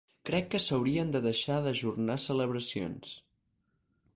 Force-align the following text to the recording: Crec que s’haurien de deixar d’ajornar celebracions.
Crec 0.27 0.47
que 0.53 0.61
s’haurien 0.63 1.11
de 1.15 1.21
deixar 1.27 1.57
d’ajornar 1.67 2.17
celebracions. 2.25 3.13